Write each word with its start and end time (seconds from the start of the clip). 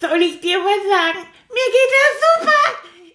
Soll 0.00 0.22
ich 0.22 0.40
dir 0.40 0.58
was 0.58 0.82
sagen? 0.88 1.26
Mir 1.48 1.68
geht 1.76 1.92
es 2.04 2.12
super. 2.28 2.62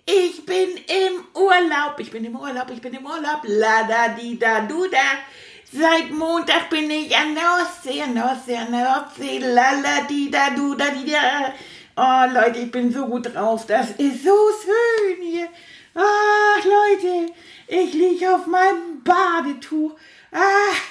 Ich 0.05 0.45
bin 0.45 0.69
im 0.87 1.25
Urlaub. 1.33 1.99
Ich 1.99 2.11
bin 2.11 2.25
im 2.25 2.35
Urlaub. 2.35 2.69
Ich 2.71 2.81
bin 2.81 2.93
im 2.93 3.05
Urlaub. 3.05 3.41
La 3.43 3.83
da 3.83 4.07
di 4.09 4.37
da 4.37 4.61
du 4.61 4.87
da. 4.87 4.97
Seit 5.71 6.11
Montag 6.11 6.69
bin 6.69 6.89
ich 6.89 7.15
an 7.15 7.35
der 7.35 7.61
Ostsee, 7.61 8.01
an 8.01 8.15
der 8.15 8.25
Ostsee, 8.31 8.57
an 8.57 8.71
der 8.71 9.05
Ostsee. 9.05 9.39
La 9.39 9.71
la 9.71 10.01
di 10.09 10.29
da 10.29 10.49
du 10.49 10.75
da 10.75 10.89
di 10.89 11.09
da. 11.09 11.53
Oh 11.95 12.33
Leute, 12.33 12.59
ich 12.59 12.71
bin 12.71 12.91
so 12.91 13.05
gut 13.05 13.33
drauf. 13.33 13.65
Das 13.67 13.91
ist 13.91 14.23
so 14.23 14.35
schön 14.63 15.21
hier. 15.21 15.47
Ach 15.93 16.63
Leute, 16.63 17.31
ich 17.67 17.93
liege 17.93 18.33
auf 18.33 18.47
meinem 18.47 19.03
Badetuch. 19.03 19.93
Ach, 20.31 20.81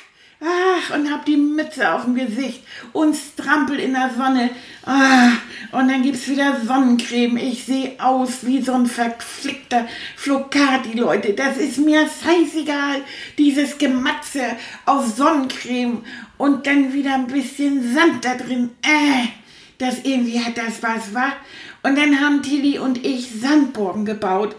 ach, 0.40 0.94
und 0.94 1.10
hab 1.10 1.24
die 1.24 1.36
Mütze 1.36 1.92
auf 1.92 2.04
dem 2.04 2.14
Gesicht 2.14 2.62
und 2.92 3.14
strampel 3.14 3.78
in 3.78 3.92
der 3.92 4.10
Sonne. 4.16 4.50
Ah, 4.84 5.32
und 5.72 5.88
dann 5.88 6.02
gibt's 6.02 6.28
wieder 6.28 6.60
Sonnencreme. 6.64 7.36
Ich 7.36 7.64
sehe 7.64 7.92
aus 7.98 8.44
wie 8.46 8.62
so 8.62 8.72
ein 8.72 8.86
verflickter 8.86 9.86
Flocati, 10.16 10.98
Leute. 10.98 11.34
Das 11.34 11.56
ist 11.56 11.78
mir 11.78 12.06
scheißegal. 12.06 13.02
Dieses 13.38 13.78
Gematze 13.78 14.42
aus 14.86 15.16
Sonnencreme 15.16 16.04
und 16.38 16.66
dann 16.66 16.92
wieder 16.92 17.14
ein 17.14 17.26
bisschen 17.26 17.94
Sand 17.94 18.24
da 18.24 18.34
drin. 18.34 18.70
Äh, 18.82 19.28
das 19.78 20.00
irgendwie 20.04 20.40
hat 20.40 20.56
das 20.56 20.82
was, 20.82 21.14
wa? 21.14 21.32
Und 21.82 21.96
dann 21.96 22.20
haben 22.20 22.42
Tilly 22.42 22.78
und 22.78 23.04
ich 23.04 23.30
Sandburgen 23.40 24.04
gebaut. 24.04 24.54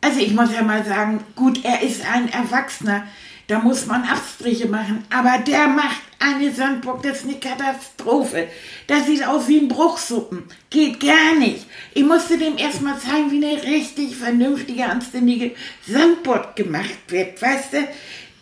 Also 0.00 0.20
ich 0.20 0.34
muss 0.34 0.52
ja 0.52 0.62
mal 0.62 0.84
sagen, 0.84 1.22
gut, 1.36 1.64
er 1.64 1.82
ist 1.82 2.02
ein 2.12 2.28
Erwachsener. 2.28 3.04
Da 3.46 3.58
muss 3.58 3.86
man 3.86 4.02
Abstriche 4.04 4.66
machen. 4.68 5.04
Aber 5.10 5.38
der 5.38 5.68
macht 5.68 6.02
eine 6.18 6.52
Sandburg, 6.52 7.02
das 7.02 7.18
ist 7.18 7.24
eine 7.24 7.38
Katastrophe. 7.38 8.48
Das 8.86 9.06
sieht 9.06 9.26
aus 9.26 9.46
wie 9.48 9.58
ein 9.58 9.68
Bruchsuppen. 9.68 10.44
Geht 10.70 11.00
gar 11.00 11.34
nicht. 11.38 11.66
Ich 11.92 12.04
musste 12.04 12.38
dem 12.38 12.56
erstmal 12.56 12.98
zeigen, 12.98 13.30
wie 13.30 13.44
eine 13.44 13.62
richtig 13.62 14.16
vernünftige, 14.16 14.86
anständige 14.86 15.52
Sandburg 15.86 16.56
gemacht 16.56 16.98
wird. 17.08 17.40
Weißt 17.40 17.74
du? 17.74 17.88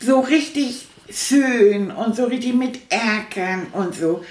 So 0.00 0.20
richtig 0.20 0.86
schön 1.10 1.90
und 1.90 2.16
so 2.16 2.24
richtig 2.24 2.54
mit 2.54 2.80
Erkern 2.88 3.66
und 3.72 3.94
so. 3.94 4.24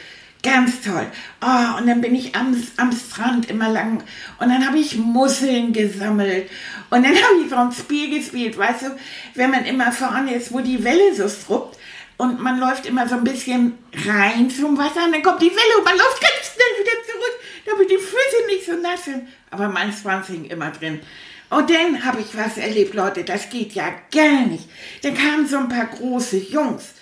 Ganz 0.44 0.82
toll. 0.82 1.06
Oh, 1.42 1.78
und 1.78 1.88
dann 1.88 2.02
bin 2.02 2.16
ich 2.16 2.36
am, 2.36 2.56
am 2.78 2.92
Strand 2.92 3.50
immer 3.50 3.70
lang 3.70 4.04
und 4.40 4.50
dann 4.50 4.66
habe 4.66 4.80
ich 4.80 4.98
Musseln 4.98 5.72
gesammelt 5.72 6.50
und 6.90 7.04
dann 7.04 7.16
habe 7.16 7.44
ich 7.44 7.50
so 7.50 7.56
ein 7.56 7.72
Spiel 7.72 8.18
gespielt, 8.18 8.58
weißt 8.58 8.84
du, 8.84 8.98
wenn 9.36 9.52
man 9.52 9.66
immer 9.66 9.92
vorne 9.92 10.34
ist, 10.34 10.52
wo 10.52 10.60
die 10.60 10.84
Welle 10.84 11.14
so 11.14 11.30
struppt 11.30 11.78
und 12.18 12.40
man 12.40 12.60
läuft 12.60 12.88
immer 12.88 13.08
so 13.08 13.16
ein 13.16 13.24
bisschen 13.24 13.78
rein 14.08 14.50
zum 14.50 14.78
Wasser 14.78 15.06
und 15.06 15.12
dann 15.12 15.22
kommt 15.22 15.42
die 15.42 15.52
Welle 15.52 15.78
und 15.78 15.86
man 15.86 15.98
läuft 15.98 16.22
ganz 16.22 16.54
schnell 16.54 16.86
wieder 16.86 16.98
zurück, 17.06 17.40
damit 17.66 17.92
die 17.92 17.98
Füße 17.98 18.48
nicht 18.48 18.66
so 18.66 18.74
nass 18.74 19.06
sind. 19.06 19.28
Aber 19.52 19.70
mein 19.70 19.94
Schwanz 19.94 20.28
hing 20.28 20.46
immer 20.46 20.72
drin. 20.72 21.02
Und 21.50 21.70
dann 21.70 22.06
habe 22.06 22.22
ich 22.22 22.38
was 22.38 22.58
erlebt, 22.58 22.94
Leute, 22.94 23.24
das 23.24 23.50
geht 23.50 23.74
ja 23.74 23.92
gar 24.12 24.46
nicht. 24.46 24.70
Dann 25.04 25.14
kamen 25.14 25.48
so 25.48 25.58
ein 25.58 25.68
paar 25.68 25.88
große 25.88 26.38
Jungs 26.38 26.94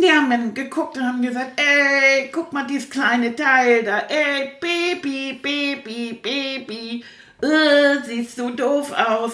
die 0.00 0.10
haben 0.10 0.30
dann 0.30 0.54
geguckt 0.54 0.96
und 0.96 1.04
haben 1.04 1.22
gesagt, 1.22 1.60
ey, 1.60 2.30
guck 2.32 2.52
mal 2.52 2.66
dieses 2.66 2.90
kleine 2.90 3.34
Teil 3.34 3.82
da, 3.82 4.00
ey, 4.00 4.52
Baby, 4.60 5.38
Baby, 5.42 6.20
Baby, 6.22 7.04
äh, 7.42 8.04
siehst 8.04 8.38
du 8.38 8.50
doof 8.50 8.92
aus. 8.92 9.32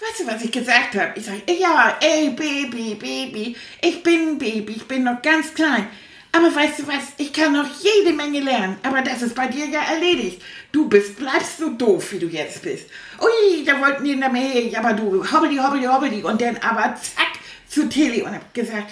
Weißt 0.00 0.20
du, 0.20 0.26
was 0.26 0.42
ich 0.42 0.50
gesagt 0.50 0.94
habe? 0.96 1.12
Ich 1.14 1.24
sage, 1.24 1.42
ja, 1.58 1.96
ey, 2.00 2.30
Baby, 2.30 2.94
Baby, 2.94 3.56
ich 3.80 4.02
bin 4.02 4.38
Baby, 4.38 4.74
ich 4.76 4.88
bin 4.88 5.04
noch 5.04 5.22
ganz 5.22 5.54
klein. 5.54 5.88
Aber 6.32 6.52
weißt 6.52 6.80
du 6.80 6.88
was, 6.88 7.12
ich 7.16 7.32
kann 7.32 7.52
noch 7.52 7.68
jede 7.80 8.12
Menge 8.12 8.40
lernen, 8.40 8.76
aber 8.82 9.02
das 9.02 9.22
ist 9.22 9.36
bei 9.36 9.46
dir 9.46 9.66
ja 9.66 9.82
erledigt. 9.82 10.42
Du 10.72 10.88
bist, 10.88 11.16
bleibst 11.16 11.58
so 11.58 11.70
doof, 11.70 12.10
wie 12.10 12.18
du 12.18 12.26
jetzt 12.26 12.60
bist. 12.62 12.90
Ui, 13.20 13.64
da 13.64 13.80
wollten 13.80 14.02
die 14.02 14.12
in 14.12 14.20
der 14.20 14.30
Mail, 14.30 14.74
aber 14.74 14.94
du, 14.94 15.24
hobbeli, 15.24 15.56
hobbeli, 15.56 15.84
hobbeli. 15.84 16.24
Und 16.24 16.40
dann 16.40 16.56
aber 16.56 16.96
zack, 16.96 17.34
zu 17.68 17.88
Tilly 17.88 18.22
und 18.22 18.34
hab 18.34 18.52
gesagt, 18.52 18.90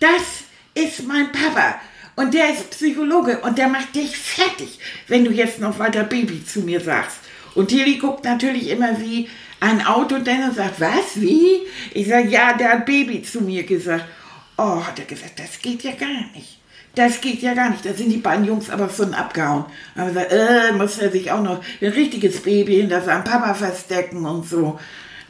das 0.00 0.39
ist 0.82 1.06
mein 1.06 1.30
Papa. 1.32 1.80
Und 2.16 2.34
der 2.34 2.52
ist 2.52 2.70
Psychologe 2.70 3.38
und 3.40 3.56
der 3.56 3.68
macht 3.68 3.94
dich 3.94 4.16
fertig, 4.16 4.78
wenn 5.08 5.24
du 5.24 5.30
jetzt 5.30 5.58
noch 5.58 5.78
weiter 5.78 6.04
Baby 6.04 6.44
zu 6.44 6.60
mir 6.60 6.80
sagst. 6.80 7.18
Und 7.54 7.68
Tilly 7.68 7.96
guckt 7.96 8.24
natürlich 8.24 8.68
immer 8.68 9.00
wie 9.00 9.28
ein 9.60 9.84
Auto 9.86 10.16
und 10.16 10.26
sagt, 10.26 10.80
was, 10.80 11.20
wie? 11.20 11.60
Ich 11.92 12.08
sage, 12.08 12.28
ja, 12.28 12.54
der 12.54 12.72
hat 12.72 12.86
Baby 12.86 13.22
zu 13.22 13.40
mir 13.40 13.64
gesagt. 13.64 14.04
Oh, 14.56 14.84
hat 14.84 14.98
er 14.98 15.04
gesagt, 15.04 15.38
das 15.38 15.60
geht 15.60 15.82
ja 15.82 15.92
gar 15.92 16.08
nicht. 16.34 16.58
Das 16.94 17.20
geht 17.20 17.40
ja 17.40 17.54
gar 17.54 17.70
nicht. 17.70 17.84
Da 17.84 17.94
sind 17.94 18.10
die 18.10 18.18
beiden 18.18 18.44
Jungs 18.44 18.68
aber 18.68 18.88
schon 18.88 19.14
abgehauen. 19.14 19.64
Aber 19.94 20.08
gesagt, 20.08 20.32
äh, 20.32 20.72
muss 20.72 20.98
er 20.98 21.10
sich 21.10 21.30
auch 21.30 21.42
noch 21.42 21.62
ein 21.80 21.88
richtiges 21.88 22.42
Baby 22.42 22.76
hinter 22.76 23.00
seinem 23.00 23.24
Papa 23.24 23.54
verstecken 23.54 24.24
und 24.26 24.48
so. 24.48 24.78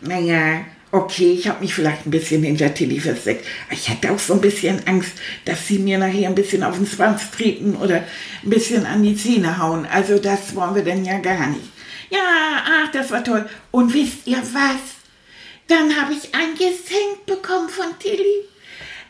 Naja, 0.00 0.64
okay, 0.92 1.32
ich 1.32 1.48
habe 1.48 1.60
mich 1.60 1.74
vielleicht 1.74 2.06
ein 2.06 2.10
bisschen 2.10 2.42
hinter 2.42 2.74
Tilly 2.74 3.00
versteckt. 3.00 3.46
Ich 3.70 3.88
hatte 3.88 4.10
auch 4.10 4.18
so 4.18 4.34
ein 4.34 4.40
bisschen 4.40 4.86
Angst, 4.86 5.12
dass 5.44 5.66
sie 5.66 5.78
mir 5.78 5.98
nachher 5.98 6.28
ein 6.28 6.34
bisschen 6.34 6.62
auf 6.62 6.76
den 6.76 6.86
Schwanz 6.86 7.30
treten 7.30 7.76
oder 7.76 8.04
ein 8.42 8.50
bisschen 8.50 8.86
an 8.86 9.02
die 9.02 9.16
Zähne 9.16 9.58
hauen. 9.58 9.86
Also 9.86 10.18
das 10.18 10.54
wollen 10.54 10.74
wir 10.74 10.84
denn 10.84 11.04
ja 11.04 11.18
gar 11.18 11.46
nicht. 11.46 11.70
Ja, 12.10 12.18
ach, 12.64 12.90
das 12.92 13.10
war 13.10 13.22
toll. 13.22 13.48
Und 13.70 13.94
wisst 13.94 14.26
ihr 14.26 14.38
was? 14.38 14.80
Dann 15.68 15.94
habe 16.00 16.12
ich 16.12 16.34
ein 16.34 16.54
Geschenk 16.54 17.24
bekommen 17.26 17.68
von 17.68 17.96
Tilly. 18.00 18.48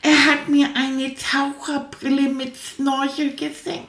Er 0.02 0.26
hat 0.26 0.48
mir 0.48 0.68
eine 0.74 1.14
Taucherbrille 1.14 2.28
mit 2.28 2.54
Snorchel 2.56 3.30
geschenkt. 3.30 3.88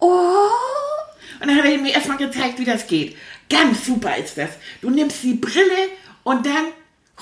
Oh! 0.00 0.48
Und 1.40 1.48
dann 1.48 1.56
hat 1.56 1.64
er 1.64 1.78
mir 1.78 1.92
erstmal 1.92 2.16
gezeigt, 2.16 2.58
wie 2.58 2.64
das 2.64 2.86
geht. 2.86 3.16
Ganz 3.48 3.86
super 3.86 4.16
ist 4.16 4.36
das. 4.36 4.50
Du 4.80 4.90
nimmst 4.90 5.22
die 5.22 5.34
Brille 5.34 5.90
und 6.24 6.44
dann 6.44 6.66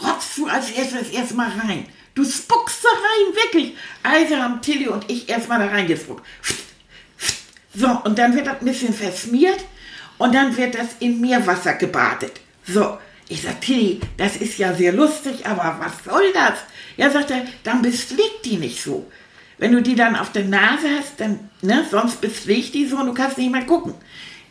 rotzt 0.03 0.37
du 0.39 0.47
als 0.47 0.71
erstes 0.71 1.11
erstmal 1.11 1.51
rein. 1.51 1.87
Du 2.15 2.25
spuckst 2.25 2.83
da 2.83 2.89
rein, 2.89 3.35
wirklich. 3.35 3.77
Also 4.03 4.37
haben 4.37 4.63
Tilly 4.63 4.89
und 4.89 5.11
ich 5.11 5.29
erstmal 5.29 5.59
da 5.59 5.67
reingespuckt. 5.67 6.25
So, 7.75 7.89
und 8.05 8.19
dann 8.19 8.35
wird 8.35 8.47
das 8.47 8.61
ein 8.61 8.65
bisschen 8.65 8.95
versmiert 8.95 9.65
und 10.17 10.35
dann 10.35 10.57
wird 10.57 10.75
das 10.75 10.97
in 11.01 11.21
Meerwasser 11.21 11.75
gebadet. 11.75 12.41
So, 12.67 12.97
ich 13.29 13.43
sag, 13.43 13.61
Tilly, 13.61 14.01
das 14.17 14.37
ist 14.37 14.57
ja 14.57 14.73
sehr 14.73 14.93
lustig, 14.93 15.45
aber 15.45 15.79
was 15.79 16.05
soll 16.05 16.33
das? 16.33 16.61
Ja, 16.97 17.11
sagt 17.11 17.31
er, 17.31 17.45
dann 17.65 17.83
bespflegt 17.83 18.45
die 18.45 18.57
nicht 18.57 18.83
so. 18.83 19.11
Wenn 19.59 19.73
du 19.73 19.83
die 19.83 19.95
dann 19.95 20.17
auf 20.17 20.33
der 20.33 20.45
Nase 20.45 20.89
hast, 20.99 21.19
dann, 21.21 21.51
ne, 21.61 21.85
sonst 21.91 22.21
bespflegt 22.21 22.75
die 22.75 22.87
so 22.87 22.97
und 22.97 23.07
du 23.07 23.15
kannst 23.15 23.39
nicht 23.39 23.51
mal 23.51 23.67
gucken. 23.67 23.95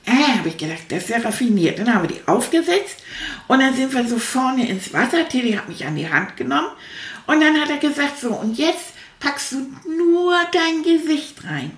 Äh, 0.05 0.37
habe 0.37 0.49
ich 0.49 0.57
gedacht, 0.57 0.83
das 0.89 1.03
ist 1.03 1.09
ja 1.09 1.17
raffiniert. 1.17 1.79
Dann 1.79 1.93
haben 1.93 2.07
wir 2.07 2.15
die 2.15 2.27
aufgesetzt 2.27 2.97
und 3.47 3.59
dann 3.59 3.75
sind 3.75 3.93
wir 3.93 4.07
so 4.07 4.19
vorne 4.19 4.67
ins 4.67 4.93
Wasser. 4.93 5.27
Tilly 5.27 5.53
hat 5.53 5.67
mich 5.67 5.85
an 5.85 5.95
die 5.95 6.09
Hand 6.09 6.37
genommen 6.37 6.69
und 7.25 7.41
dann 7.41 7.59
hat 7.59 7.69
er 7.69 7.77
gesagt, 7.77 8.19
so, 8.19 8.29
und 8.29 8.57
jetzt 8.57 8.93
packst 9.19 9.53
du 9.53 9.67
nur 9.89 10.35
dein 10.51 10.83
Gesicht 10.83 11.43
rein. 11.43 11.71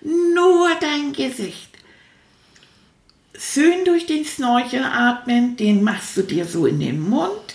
Nur 0.00 0.70
dein 0.80 1.12
Gesicht. 1.12 1.68
Schön 3.38 3.84
durch 3.84 4.06
den 4.06 4.24
Snorchel 4.24 4.82
atmen, 4.82 5.56
den 5.56 5.84
machst 5.84 6.16
du 6.16 6.22
dir 6.22 6.44
so 6.44 6.66
in 6.66 6.80
den 6.80 7.08
Mund. 7.08 7.54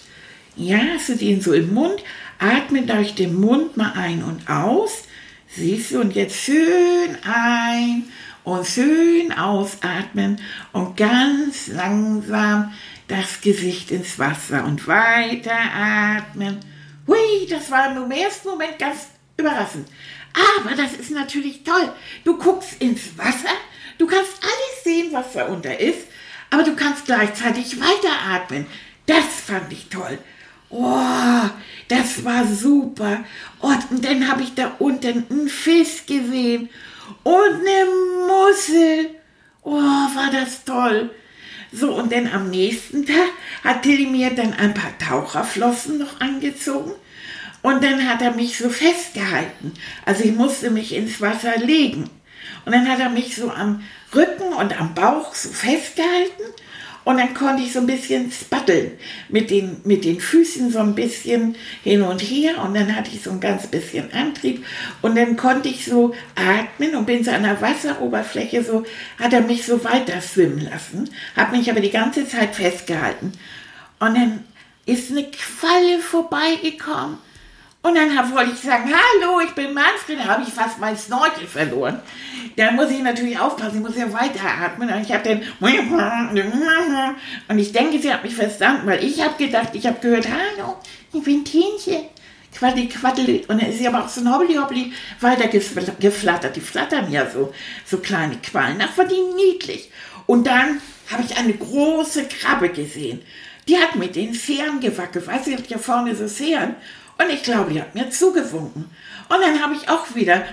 Ja, 0.56 0.80
hast 0.94 1.09
du 1.09 1.15
den 1.15 1.42
so 1.42 1.51
im 1.51 1.74
Mund. 1.74 2.01
Atme 2.39 2.83
durch 2.83 3.15
den 3.15 3.39
Mund 3.39 3.75
mal 3.75 3.92
ein 3.95 4.24
und 4.24 4.50
aus. 4.50 5.03
Siehst 5.50 5.92
du, 5.92 6.00
und 6.00 6.15
jetzt 6.15 6.36
schön 6.36 7.18
ein 7.24 8.06
und 8.44 8.68
schön 8.68 9.31
ausatmen 9.31 10.40
und 10.72 10.98
ganz 10.98 11.68
langsam 11.68 12.74
das 13.07 13.42
Gesicht 13.42 13.92
ins 13.92 14.19
Wasser 14.19 14.66
und 14.66 14.88
weiter 14.88 15.51
atmen. 15.51 16.60
Hui, 17.07 17.48
das 17.50 17.69
war 17.69 17.95
im 17.95 18.12
ersten 18.12 18.50
Moment 18.50 18.80
ganz 18.80 19.07
überraschend. 19.38 19.88
Aber 20.34 20.75
das 20.75 20.94
ist 20.94 21.12
natürlich 21.12 21.63
toll. 21.63 21.92
Du 22.24 22.38
guckst 22.38 22.81
ins 22.81 23.18
Wasser, 23.18 23.54
du 23.98 24.07
kannst 24.07 24.34
alles 24.42 24.84
sehen, 24.84 25.10
was 25.12 25.34
da 25.34 25.45
unter 25.45 25.80
ist, 25.80 26.07
aber 26.50 26.63
du 26.63 26.75
kannst 26.75 27.06
gleichzeitig 27.06 27.80
weiteratmen. 27.80 28.66
Das 29.06 29.25
fand 29.45 29.72
ich 29.72 29.90
toll. 29.90 30.18
Oh, 30.69 31.50
das 31.88 32.24
war 32.25 32.48
super. 32.48 33.24
Und 33.60 34.04
dann 34.04 34.28
habe 34.28 34.42
ich 34.42 34.56
da 34.56 34.72
unten 34.80 35.25
einen 35.30 35.50
Fisch 35.50 36.06
gesehen 36.07 36.69
und 37.23 37.53
eine 37.53 37.85
Mussel 38.27 39.09
Oh, 39.63 39.71
war 39.71 40.29
das 40.31 40.65
toll. 40.65 41.09
So, 41.71 41.94
und 41.94 42.11
dann 42.11 42.27
am 42.27 42.50
nächsten 42.50 43.05
Tag 43.05 43.29
hat 43.63 43.83
Tilly 43.83 44.05
mir 44.05 44.31
dann 44.31 44.53
ein 44.53 44.73
paar 44.73 44.97
Taucherflossen 44.97 45.97
noch 45.97 46.19
angezogen. 46.19 46.91
Und 47.61 47.81
dann 47.81 48.07
hat 48.07 48.21
er 48.21 48.31
mich 48.31 48.57
so 48.57 48.69
festgehalten. 48.69 49.73
Also 50.05 50.25
ich 50.25 50.33
musste 50.33 50.69
mich 50.69 50.94
ins 50.94 51.21
Wasser 51.21 51.57
legen. 51.57 52.09
Und 52.65 52.73
dann 52.73 52.89
hat 52.89 53.00
er 53.00 53.09
mich 53.09 53.35
so 53.35 53.49
am 53.49 53.83
Rücken 54.13 54.53
und 54.53 54.79
am 54.79 54.94
Bauch 54.94 55.33
so 55.33 55.49
festgehalten 55.49 56.44
und 57.05 57.17
dann 57.17 57.33
konnte 57.33 57.63
ich 57.63 57.73
so 57.73 57.79
ein 57.79 57.85
bisschen 57.85 58.31
spatteln. 58.31 58.91
Mit 59.27 59.50
den, 59.50 59.81
mit 59.83 60.05
den 60.05 60.19
Füßen 60.19 60.71
so 60.71 60.79
ein 60.79 60.95
bisschen 60.95 61.55
hin 61.83 62.01
und 62.01 62.21
her. 62.21 62.63
Und 62.63 62.75
dann 62.75 62.95
hatte 62.95 63.11
ich 63.13 63.21
so 63.21 63.31
ein 63.31 63.41
ganz 63.41 63.67
bisschen 63.67 64.11
Antrieb. 64.13 64.65
Und 65.01 65.17
dann 65.17 65.35
konnte 65.35 65.67
ich 65.67 65.85
so 65.85 66.15
atmen 66.35 66.95
und 66.95 67.05
bin 67.05 67.23
so 67.23 67.31
an 67.31 67.44
der 67.44 67.61
Wasseroberfläche 67.61 68.63
so, 68.63 68.85
hat 69.19 69.33
er 69.33 69.41
mich 69.41 69.65
so 69.65 69.83
weiter 69.83 70.21
schwimmen 70.21 70.61
lassen, 70.61 71.09
hat 71.35 71.51
mich 71.51 71.69
aber 71.69 71.81
die 71.81 71.91
ganze 71.91 72.27
Zeit 72.27 72.55
festgehalten. 72.55 73.33
Und 73.99 74.15
dann 74.15 74.44
ist 74.85 75.11
eine 75.11 75.25
Qualle 75.25 75.99
vorbeigekommen 75.99 77.17
und 77.83 77.95
dann 77.95 78.18
hab, 78.18 78.33
wollte 78.33 78.51
ich 78.53 78.59
sagen, 78.59 78.85
hallo, 78.85 79.41
ich 79.41 79.51
bin 79.51 79.74
Manfred, 79.74 80.18
da 80.18 80.25
habe 80.25 80.44
ich 80.44 80.53
fast 80.53 80.80
mein 80.80 80.97
Snorkel 80.97 81.45
verloren. 81.45 82.00
Da 82.56 82.71
muss 82.71 82.89
ich 82.89 83.00
natürlich 83.00 83.38
aufpassen, 83.38 83.77
ich 83.77 83.81
muss 83.81 83.97
ja 83.97 84.12
weiteratmen. 84.12 84.89
Und 84.89 85.01
ich 85.01 85.12
habe 85.12 85.24
den 85.24 85.41
und 87.50 87.59
ich 87.59 87.74
denke, 87.74 88.00
sie 88.00 88.13
hat 88.13 88.24
mich 88.24 88.35
verstanden, 88.35 88.88
weil 88.88 89.03
ich 89.03 89.21
habe 89.21 89.35
gedacht, 89.38 89.69
ich 89.74 89.85
habe 89.85 90.00
gehört, 90.00 90.27
hallo, 90.30 90.77
ich 91.12 91.24
bin 91.24 91.44
Tienchen. 91.44 92.06
Quaddel, 92.56 92.88
quaddel. 92.88 93.41
Und 93.47 93.62
dann 93.62 93.69
ist 93.69 93.80
sie 93.80 93.88
aber 93.88 94.06
auch 94.06 94.07
so 94.07 94.21
ein 94.21 94.33
Hobbly, 94.33 94.56
Hobbly 94.56 94.94
weiter 95.19 95.47
geflattert. 95.47 96.56
Die 96.56 96.62
flattern 96.62 97.12
ja 97.12 97.30
so, 97.30 97.53
so 97.85 97.97
kleine 97.97 98.38
Quallen. 98.38 98.81
Ach, 98.81 98.97
war 98.97 99.06
die 99.06 99.19
niedlich. 99.35 99.91
Und 100.25 100.47
dann 100.47 100.80
habe 101.12 101.24
ich 101.27 101.35
eine 101.35 101.53
große 101.53 102.27
Krabbe 102.27 102.69
gesehen. 102.69 103.21
Die 103.68 103.77
hat 103.77 103.95
mit 103.95 104.15
den 104.15 104.33
Fähren 104.33 104.80
gewackelt. 104.80 105.27
Weißt 105.27 105.47
du, 105.47 105.51
ich 105.51 105.57
habe 105.57 105.68
ja 105.68 105.77
vorne 105.77 106.15
so 106.15 106.27
Fähren. 106.27 106.75
Und 107.18 107.30
ich 107.30 107.44
glaube, 107.44 107.71
die 107.71 107.81
hat 107.81 107.94
mir 107.94 108.10
zugewunken. 108.10 108.89
Und 109.30 109.42
dann 109.42 109.62
habe 109.62 109.74
ich 109.74 109.89
auch 109.89 110.06
wieder, 110.13 110.44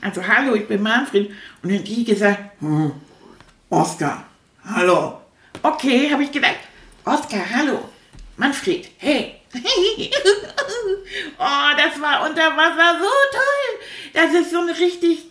also 0.00 0.26
hallo, 0.26 0.54
ich 0.54 0.68
bin 0.68 0.82
Manfred. 0.82 1.30
Und 1.62 1.72
dann 1.72 1.84
die 1.84 2.04
gesagt, 2.04 2.38
hm, 2.60 2.92
Oskar, 3.70 4.24
hallo. 4.64 5.20
Okay, 5.62 6.10
habe 6.10 6.24
ich 6.24 6.32
gedacht, 6.32 6.58
Oskar, 7.04 7.42
hallo. 7.54 7.88
Manfred, 8.36 8.90
hey. 8.98 9.40
oh, 9.54 9.60
das 11.76 12.00
war 12.00 12.28
unter 12.28 12.56
Wasser 12.56 12.98
so 12.98 13.06
toll. 13.32 13.73
Das 14.14 14.32
ist 14.32 14.52
so 14.52 14.60
eine 14.60 14.78
richtig, 14.78 15.26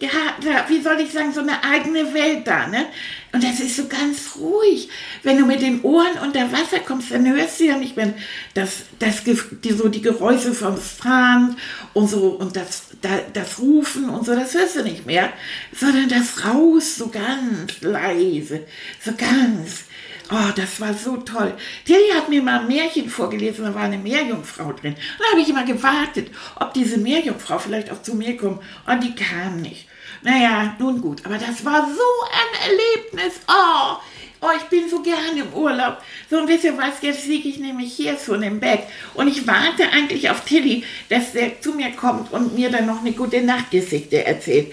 wie 0.67 0.81
soll 0.81 0.99
ich 0.99 1.13
sagen, 1.13 1.31
so 1.31 1.39
eine 1.39 1.63
eigene 1.63 2.13
Welt 2.13 2.45
da, 2.45 2.67
ne? 2.67 2.85
Und 3.31 3.41
das 3.41 3.61
ist 3.61 3.77
so 3.77 3.87
ganz 3.87 4.35
ruhig. 4.37 4.89
Wenn 5.23 5.37
du 5.37 5.45
mit 5.45 5.61
den 5.61 5.81
Ohren 5.83 6.19
unter 6.21 6.51
Wasser 6.51 6.79
kommst, 6.85 7.09
dann 7.09 7.25
hörst 7.25 7.61
du 7.61 7.63
ja 7.63 7.77
nicht 7.77 7.95
mehr 7.95 8.13
das, 8.53 8.83
das, 8.99 9.23
die, 9.23 9.71
so 9.71 9.87
die 9.87 10.01
Geräusche 10.01 10.53
vom 10.53 10.77
Strand 10.79 11.57
und 11.93 12.09
so 12.09 12.31
und 12.31 12.57
das, 12.57 12.83
das 13.31 13.57
Rufen 13.57 14.09
und 14.09 14.25
so, 14.25 14.35
das 14.35 14.53
hörst 14.53 14.75
du 14.75 14.83
nicht 14.83 15.05
mehr, 15.05 15.31
sondern 15.73 16.09
das 16.09 16.45
Raus 16.45 16.97
so 16.97 17.07
ganz 17.07 17.81
leise, 17.81 18.65
so 19.03 19.13
ganz. 19.17 19.85
Oh, 20.35 20.51
das 20.55 20.81
war 20.81 20.95
so 20.95 21.17
toll. 21.17 21.53
Tilly 21.85 22.09
hat 22.15 22.27
mir 22.27 22.41
mal 22.41 22.61
ein 22.61 22.67
Märchen 22.67 23.07
vorgelesen, 23.07 23.65
da 23.65 23.75
war 23.75 23.83
eine 23.83 23.99
Meerjungfrau 23.99 24.73
drin. 24.73 24.93
Und 24.93 25.19
da 25.19 25.31
habe 25.31 25.41
ich 25.41 25.49
immer 25.49 25.63
gewartet, 25.63 26.31
ob 26.55 26.73
diese 26.73 26.97
Meerjungfrau 26.97 27.59
vielleicht 27.59 27.91
auch 27.91 28.01
zu 28.01 28.15
mir 28.15 28.35
kommt. 28.35 28.59
Und 28.87 29.03
die 29.03 29.13
kam 29.13 29.61
nicht. 29.61 29.87
Naja, 30.23 30.75
nun 30.79 31.01
gut, 31.01 31.23
aber 31.23 31.37
das 31.37 31.63
war 31.63 31.87
so 31.87 32.01
ein 32.31 32.71
Erlebnis. 32.71 33.41
Oh, 33.47 33.97
oh, 34.41 34.49
ich 34.57 34.63
bin 34.69 34.89
so 34.89 35.03
gerne 35.03 35.41
im 35.41 35.53
Urlaub. 35.53 35.97
So, 36.31 36.47
wisst 36.47 36.63
ihr 36.63 36.79
was, 36.79 37.01
jetzt 37.01 37.27
liege 37.27 37.49
ich 37.49 37.59
nämlich 37.59 37.93
hier 37.93 38.17
schon 38.17 38.41
im 38.41 38.59
Bett. 38.59 38.81
Und 39.13 39.27
ich 39.27 39.45
warte 39.45 39.87
eigentlich 39.91 40.31
auf 40.31 40.45
Tilly, 40.45 40.83
dass 41.09 41.33
der 41.33 41.61
zu 41.61 41.73
mir 41.73 41.91
kommt 41.91 42.33
und 42.33 42.55
mir 42.55 42.71
dann 42.71 42.87
noch 42.87 43.01
eine 43.01 43.11
gute 43.11 43.39
Nachtgeschichte 43.43 44.25
erzählt. 44.25 44.71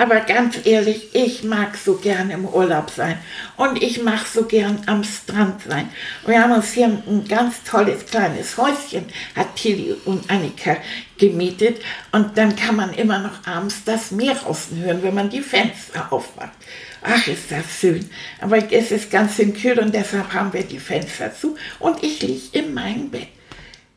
Aber 0.00 0.20
ganz 0.20 0.64
ehrlich, 0.64 1.08
ich 1.12 1.42
mag 1.42 1.76
so 1.76 1.96
gern 1.96 2.30
im 2.30 2.46
Urlaub 2.46 2.88
sein 2.88 3.18
und 3.56 3.82
ich 3.82 4.00
mag 4.00 4.24
so 4.24 4.44
gern 4.44 4.80
am 4.86 5.02
Strand 5.02 5.62
sein. 5.62 5.90
Wir 6.24 6.40
haben 6.40 6.52
uns 6.52 6.72
hier 6.72 6.86
ein 6.86 7.26
ganz 7.26 7.64
tolles 7.64 8.06
kleines 8.06 8.56
Häuschen, 8.56 9.06
hat 9.34 9.56
Tilly 9.56 9.96
und 10.04 10.30
Annika 10.30 10.76
gemietet 11.18 11.82
und 12.12 12.38
dann 12.38 12.54
kann 12.54 12.76
man 12.76 12.94
immer 12.94 13.18
noch 13.18 13.44
abends 13.44 13.82
das 13.84 14.12
Meer 14.12 14.36
draußen 14.36 14.78
hören, 14.78 15.02
wenn 15.02 15.14
man 15.14 15.30
die 15.30 15.42
Fenster 15.42 16.12
aufmacht. 16.12 16.52
Ach, 17.02 17.26
ist 17.26 17.50
das 17.50 17.64
schön. 17.80 18.08
Aber 18.40 18.58
es 18.72 18.92
ist 18.92 19.10
ganz 19.10 19.34
schön 19.34 19.52
kühl 19.52 19.80
und 19.80 19.92
deshalb 19.92 20.32
haben 20.32 20.52
wir 20.52 20.62
die 20.62 20.78
Fenster 20.78 21.34
zu 21.34 21.56
und 21.80 22.04
ich 22.04 22.22
liege 22.22 22.56
in 22.58 22.72
meinem 22.72 23.10
Bett. 23.10 23.28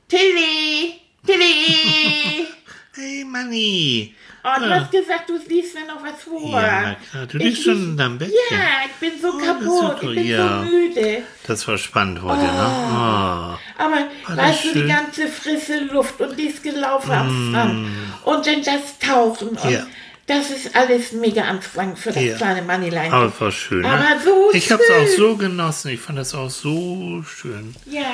Tilly! 0.07 0.99
Tilly! 1.27 2.47
Hey 2.93 3.23
Manni! 3.23 4.13
Oh, 4.43 4.59
du 4.59 4.65
ja. 4.65 4.79
hast 4.79 4.91
gesagt, 4.91 5.29
du 5.29 5.37
liest 5.47 5.75
mir 5.75 5.85
noch 5.85 6.01
was 6.03 6.23
vor. 6.23 6.59
Ja, 6.59 6.95
klar. 7.11 7.25
Du 7.27 7.37
liegst 7.37 7.63
schon 7.63 7.91
in 7.91 7.97
deinem 7.97 8.17
Bett. 8.17 8.31
Ja, 8.49 8.57
ich 8.85 8.93
bin 8.99 9.21
so 9.21 9.29
oh, 9.29 9.37
kaputt. 9.37 10.01
Ich 10.01 10.15
bin 10.15 10.25
ja. 10.25 10.63
so 10.63 10.69
müde. 10.69 11.23
Das 11.45 11.67
war 11.67 11.77
spannend 11.77 12.21
heute, 12.23 12.41
ne? 12.41 12.49
oh. 12.49 12.55
ne? 12.55 12.67
Oh. 12.91 13.83
Aber 13.83 14.07
oh, 14.29 14.37
weißt 14.37 14.65
du, 14.65 14.73
die 14.81 14.87
ganze 14.87 15.27
frische 15.27 15.79
Luft 15.91 16.19
und 16.19 16.37
die 16.37 16.47
ist 16.47 16.63
gelaufen 16.63 17.09
mm. 17.09 17.13
am 17.13 17.49
Strand. 17.49 17.87
Und 18.23 18.47
dann 18.47 18.63
das 18.63 18.97
Tauchen. 18.99 19.49
Und 19.49 19.69
ja. 19.69 19.85
Das 20.27 20.49
ist 20.49 20.75
alles 20.75 21.11
mega 21.11 21.43
anstrengend 21.43 21.99
für 21.99 22.11
das 22.11 22.23
ja. 22.23 22.37
kleine 22.37 22.61
Moneyline. 22.61 23.11
Aber 23.11 23.25
es 23.25 23.41
war 23.41 23.51
schön. 23.51 23.85
Aber 23.85 23.97
ne? 23.97 24.21
so 24.23 24.49
Ich 24.53 24.71
habe 24.71 24.81
es 24.81 24.89
auch 24.89 25.17
so 25.17 25.35
genossen. 25.35 25.89
Ich 25.89 25.99
fand 25.99 26.17
das 26.17 26.33
auch 26.33 26.49
so 26.49 27.23
schön. 27.23 27.75
Ja. 27.85 28.05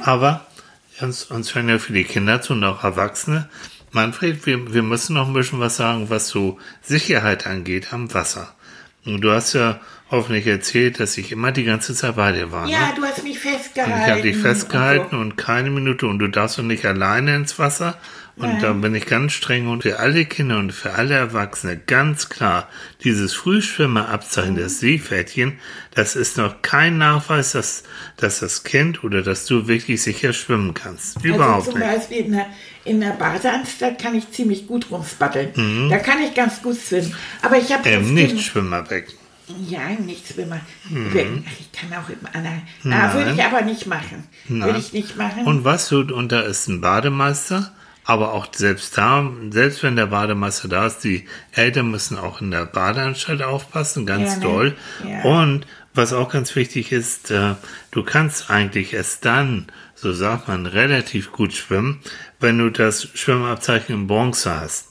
Aber 0.00 0.46
uns, 1.00 1.24
uns 1.24 1.54
hören 1.54 1.68
ja 1.68 1.78
für 1.78 1.92
die 1.92 2.04
Kinder 2.04 2.40
zu 2.40 2.54
und 2.54 2.64
auch 2.64 2.82
Erwachsene. 2.82 3.48
Manfred, 3.92 4.46
wir, 4.46 4.72
wir 4.72 4.82
müssen 4.82 5.14
noch 5.14 5.28
ein 5.28 5.34
bisschen 5.34 5.60
was 5.60 5.76
sagen, 5.76 6.10
was 6.10 6.28
so 6.28 6.58
Sicherheit 6.82 7.46
angeht 7.46 7.92
am 7.92 8.12
Wasser. 8.14 8.54
Und 9.04 9.22
du 9.22 9.32
hast 9.32 9.54
ja 9.54 9.80
hoffentlich 10.10 10.46
erzählt, 10.46 11.00
dass 11.00 11.16
ich 11.16 11.32
immer 11.32 11.52
die 11.52 11.64
ganze 11.64 11.94
Zeit 11.94 12.16
bei 12.16 12.32
dir 12.32 12.52
war. 12.52 12.68
Ja, 12.68 12.88
ne? 12.88 12.94
du 12.96 13.04
hast 13.04 13.22
mich 13.24 13.38
festgehalten. 13.38 13.92
Und 13.92 14.00
ich 14.00 14.10
habe 14.10 14.22
dich 14.22 14.36
festgehalten 14.36 15.04
und, 15.04 15.10
so. 15.10 15.18
und, 15.18 15.36
keine 15.36 15.70
Minute 15.70 16.06
und 16.06 16.18
du 16.18 16.28
darfst 16.28 16.58
doch 16.58 16.62
nicht 16.62 16.84
alleine 16.84 17.36
ins 17.36 17.58
Wasser. 17.58 17.98
Und 18.40 18.62
da 18.62 18.72
bin 18.72 18.94
ich 18.94 19.06
ganz 19.06 19.32
streng 19.32 19.68
und 19.68 19.82
für 19.82 19.98
alle 19.98 20.24
Kinder 20.24 20.58
und 20.58 20.72
für 20.72 20.92
alle 20.92 21.14
Erwachsene 21.14 21.76
ganz 21.76 22.28
klar, 22.28 22.68
dieses 23.04 23.34
Frühschwimmerabzeichen, 23.34 24.54
mhm. 24.54 24.58
das 24.60 24.80
Seepferdchen, 24.80 25.58
das 25.94 26.16
ist 26.16 26.36
noch 26.36 26.62
kein 26.62 26.98
Nachweis, 26.98 27.52
dass, 27.52 27.82
dass 28.16 28.40
das 28.40 28.64
Kind 28.64 29.04
oder 29.04 29.22
dass 29.22 29.46
du 29.46 29.68
wirklich 29.68 30.02
sicher 30.02 30.32
schwimmen 30.32 30.74
kannst. 30.74 31.16
Also 31.16 31.28
Überhaupt 31.28 31.68
also 31.68 31.70
zum 31.72 31.80
nicht. 31.80 31.90
Beispiel 31.90 32.16
in 32.18 32.32
der, 32.32 32.46
in 32.84 33.00
der 33.00 33.10
Badeanstalt 33.10 34.00
kann 34.00 34.14
ich 34.14 34.30
ziemlich 34.30 34.66
gut 34.66 34.90
rumspatteln. 34.90 35.50
Mhm. 35.54 35.90
Da 35.90 35.98
kann 35.98 36.22
ich 36.22 36.34
ganz 36.34 36.62
gut 36.62 36.76
schwimmen. 36.76 37.14
Aber 37.42 37.58
ich 37.58 37.72
habe 37.72 37.88
ähm, 37.88 38.14
nicht 38.14 38.40
Schwimmerbecken. 38.40 39.14
Ja, 39.68 39.90
nicht 39.98 40.28
Schwimmer. 40.28 40.60
Mhm. 40.88 41.44
Ich 41.58 41.72
kann 41.72 41.92
auch 41.98 42.08
einer. 42.32 42.62
Na, 42.84 43.12
würde 43.14 43.32
ich 43.32 43.42
aber 43.42 43.62
nicht 43.62 43.86
machen. 43.86 44.24
Würde 44.46 44.78
ich 44.78 44.92
nicht 44.92 45.16
machen. 45.16 45.44
Und 45.44 45.64
was 45.64 45.88
du, 45.88 46.02
und 46.02 46.30
da 46.30 46.40
ist 46.42 46.68
ein 46.68 46.80
Bademeister 46.80 47.72
aber 48.10 48.32
auch 48.32 48.48
selbst 48.52 48.98
da, 48.98 49.30
selbst 49.50 49.84
wenn 49.84 49.94
der 49.94 50.06
Bademeister 50.06 50.66
da 50.66 50.88
ist, 50.88 51.04
die 51.04 51.26
Eltern 51.52 51.92
müssen 51.92 52.18
auch 52.18 52.40
in 52.40 52.50
der 52.50 52.66
Badeanstalt 52.66 53.40
aufpassen, 53.40 54.04
ganz 54.04 54.30
ja, 54.30 54.34
ne? 54.34 54.40
doll. 54.40 54.76
Ja. 55.08 55.22
Und 55.22 55.64
was 55.94 56.12
auch 56.12 56.28
ganz 56.28 56.56
wichtig 56.56 56.90
ist, 56.90 57.30
äh, 57.30 57.54
du 57.92 58.02
kannst 58.02 58.50
eigentlich 58.50 58.94
erst 58.94 59.24
dann, 59.24 59.68
so 59.94 60.12
sagt 60.12 60.48
man, 60.48 60.66
relativ 60.66 61.30
gut 61.30 61.52
schwimmen, 61.52 62.00
wenn 62.40 62.58
du 62.58 62.70
das 62.70 63.10
Schwimmabzeichen 63.14 63.94
in 63.94 64.06
Bronze 64.08 64.60
hast. 64.60 64.88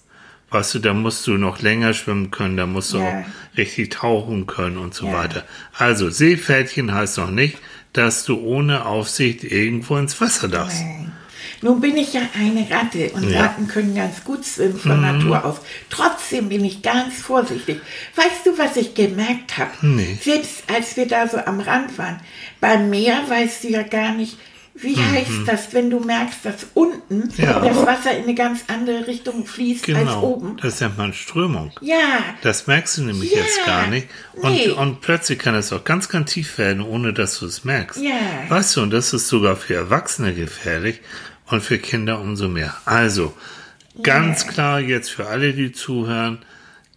Weißt 0.52 0.76
du, 0.76 0.80
da 0.80 0.94
musst 0.94 1.28
du 1.28 1.34
noch 1.34 1.62
länger 1.62 1.94
schwimmen 1.94 2.32
können, 2.32 2.56
da 2.56 2.68
musst 2.68 2.94
du 2.94 3.00
ja. 3.00 3.10
auch 3.10 3.58
richtig 3.58 3.90
tauchen 3.92 4.48
können 4.48 4.78
und 4.78 4.94
so 4.94 5.12
weiter. 5.12 5.44
Also 5.78 6.10
Seepferdchen 6.10 6.94
heißt 6.94 7.18
noch 7.18 7.32
nicht, 7.32 7.58
dass 7.92 8.24
du 8.24 8.40
ohne 8.40 8.86
Aufsicht 8.86 9.44
irgendwo 9.44 9.98
ins 9.98 10.22
Wasser 10.22 10.48
darfst. 10.48 10.82
Nein. 10.82 11.12
Nun 11.62 11.82
bin 11.82 11.98
ich 11.98 12.14
ja 12.14 12.22
eine 12.38 12.70
Ratte 12.70 13.12
und 13.14 13.30
ja. 13.30 13.42
Ratten 13.42 13.68
können 13.68 13.96
ganz 13.96 14.24
gut 14.24 14.46
schwimmen 14.46 14.80
von 14.80 14.98
mhm. 14.98 15.02
Natur 15.02 15.46
aus. 15.46 15.58
Trotzdem 15.90 16.50
bin 16.50 16.64
ich 16.64 16.82
ganz 16.82 17.16
vorsichtig. 17.16 17.82
Weißt 18.16 18.46
du, 18.46 18.58
was 18.58 18.78
ich 18.78 18.94
gemerkt 18.94 19.58
habe? 19.58 19.72
Nee. 19.82 20.18
Selbst 20.22 20.64
als 20.74 20.96
wir 20.96 21.08
da 21.08 21.28
so 21.28 21.38
am 21.38 21.60
Rand 21.60 21.98
waren, 21.98 22.20
beim 22.62 22.90
Meer 22.90 23.22
weißt 23.28 23.64
du 23.64 23.70
ja 23.70 23.84
gar 23.84 24.14
nicht, 24.14 24.38
wie 24.82 24.96
mhm. 24.96 25.12
heißt 25.12 25.32
das, 25.46 25.74
wenn 25.74 25.90
du 25.90 26.00
merkst, 26.00 26.46
dass 26.46 26.68
unten 26.74 27.34
ja. 27.36 27.60
das 27.60 27.86
Wasser 27.86 28.16
in 28.16 28.24
eine 28.24 28.36
ganz 28.36 28.62
andere 28.68 29.08
Richtung 29.08 29.46
fließt 29.46 29.84
genau. 29.84 30.00
als 30.00 30.16
oben? 30.16 30.58
Das 30.62 30.80
nennt 30.80 30.98
man 30.98 31.14
Strömung. 31.14 31.72
Ja. 31.82 31.98
Das 32.44 32.68
merkst 32.68 32.98
du 32.98 33.04
nämlich 33.04 33.32
ja. 33.32 33.40
jetzt 33.40 33.66
gar 33.66 33.88
nicht. 33.88 34.08
Und, 34.36 34.54
nee. 34.54 34.70
und 34.70 35.02
plötzlich 35.02 35.38
kann 35.38 35.56
es 35.56 35.74
auch 35.74 35.84
ganz, 35.84 36.08
ganz 36.08 36.32
tief 36.32 36.58
werden, 36.58 36.82
ohne 36.82 37.12
dass 37.12 37.40
du 37.40 37.46
es 37.46 37.66
merkst. 37.66 38.02
Ja. 38.02 38.12
Weißt 38.48 38.78
du, 38.78 38.82
und 38.82 38.92
das 38.92 39.12
ist 39.12 39.28
sogar 39.28 39.58
für 39.58 39.74
Erwachsene 39.74 40.34
gefährlich 40.34 41.02
und 41.50 41.62
für 41.62 41.78
Kinder 41.78 42.20
umso 42.20 42.48
mehr. 42.48 42.76
Also, 42.86 43.36
ganz 44.02 44.44
yeah. 44.44 44.52
klar 44.52 44.80
jetzt 44.80 45.10
für 45.10 45.28
alle, 45.28 45.54
die 45.54 45.72
zuhören, 45.72 46.40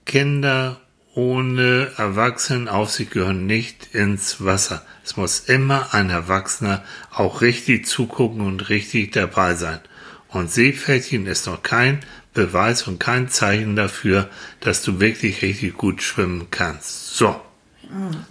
Kinder 0.06 0.80
ohne 1.14 1.90
Erwachsenenaufsicht 1.96 3.10
gehören 3.10 3.46
nicht 3.46 3.94
ins 3.94 4.42
Wasser. 4.44 4.84
Es 5.04 5.16
muss 5.16 5.40
immer 5.40 5.92
ein 5.92 6.10
Erwachsener 6.10 6.82
auch 7.12 7.42
richtig 7.42 7.86
zugucken 7.86 8.40
und 8.40 8.68
richtig 8.70 9.12
dabei 9.12 9.54
sein. 9.54 9.80
Und 10.28 10.50
Seepferdchen 10.50 11.26
ist 11.26 11.46
noch 11.46 11.62
kein 11.62 12.00
Beweis 12.32 12.88
und 12.88 12.98
kein 12.98 13.28
Zeichen 13.28 13.76
dafür, 13.76 14.30
dass 14.60 14.82
du 14.82 15.00
wirklich 15.00 15.42
richtig 15.42 15.76
gut 15.76 16.02
schwimmen 16.02 16.46
kannst. 16.50 17.16
So. 17.16 17.40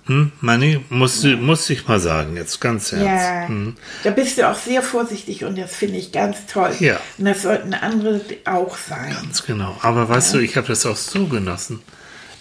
Hm, 0.06 0.32
Manni, 0.42 0.84
muss, 0.90 1.24
ja. 1.24 1.36
muss 1.36 1.70
ich 1.70 1.88
mal 1.88 2.00
sagen, 2.00 2.36
jetzt 2.36 2.60
ganz 2.60 2.92
ernst. 2.92 3.06
Ja, 3.06 3.48
hm. 3.48 3.76
da 4.04 4.10
bist 4.10 4.38
du 4.38 4.50
auch 4.50 4.56
sehr 4.56 4.82
vorsichtig 4.82 5.44
und 5.44 5.58
das 5.58 5.76
finde 5.76 5.98
ich 5.98 6.12
ganz 6.12 6.48
toll. 6.48 6.74
Ja. 6.80 7.00
Und 7.18 7.26
das 7.26 7.44
sollten 7.44 7.74
andere 7.74 8.22
auch 8.46 8.76
sein. 8.76 9.16
Ganz 9.22 9.44
genau. 9.46 9.78
Aber 9.82 10.10
weißt 10.10 10.34
ja. 10.34 10.40
du, 10.40 10.46
ich 10.46 10.58
habe 10.58 10.68
das 10.68 10.86
auch 10.86 10.98
so 10.98 11.28
genossen. 11.28 11.82